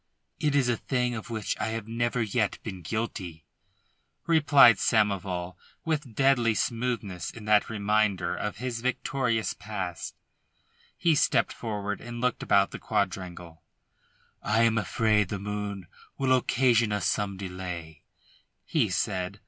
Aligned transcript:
It 0.39 0.55
is 0.55 0.67
a 0.67 0.77
thing 0.77 1.13
of 1.13 1.29
which 1.29 1.55
I 1.59 1.67
have 1.67 1.87
never 1.87 2.23
yet 2.23 2.57
been 2.63 2.81
guilty," 2.81 3.45
replied 4.25 4.77
Samoval, 4.79 5.57
with 5.85 6.15
deadly 6.15 6.55
smoothness 6.55 7.29
in 7.29 7.45
that 7.45 7.69
reminder 7.69 8.35
of 8.35 8.57
his 8.57 8.81
victorious 8.81 9.53
past. 9.53 10.15
He 10.97 11.13
stepped 11.13 11.53
forward 11.53 12.01
and 12.01 12.19
looked 12.19 12.41
about 12.41 12.71
the 12.71 12.79
quadrangle. 12.79 13.61
"I 14.41 14.63
am 14.63 14.79
afraid 14.79 15.29
the 15.29 15.37
moon 15.37 15.85
will 16.17 16.35
occasion 16.35 16.91
us 16.91 17.05
some 17.05 17.37
delay," 17.37 18.01
he 18.65 18.89
said. 18.89 19.39